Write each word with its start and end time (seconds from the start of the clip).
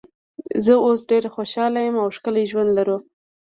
زه 0.65 0.73
اوس 0.85 1.01
ډېره 1.11 1.29
خوشاله 1.35 1.79
یم 1.85 1.95
او 2.03 2.07
ښکلی 2.15 2.43
ژوند 2.51 2.69
لرو. 2.77 2.97